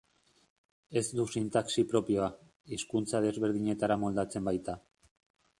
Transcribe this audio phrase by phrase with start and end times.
[1.01, 2.31] Ez du sintaxi propioa,
[2.79, 4.81] hizkuntza desberdinetara moldatzen baita.